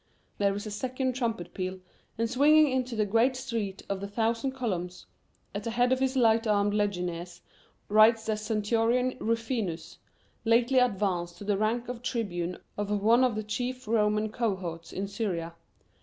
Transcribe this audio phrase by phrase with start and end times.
[0.39, 1.79] There is a second trumpet peal,
[2.17, 5.05] and swinging into the great Street of the Thousand Columns,
[5.53, 7.39] at the head of his light armed legionaries,
[7.87, 9.99] rides the centurion Rufinus,
[10.43, 15.07] lately advanced to the rank of tribune of one of the chief Roman cohorts in
[15.07, 15.53] Syria.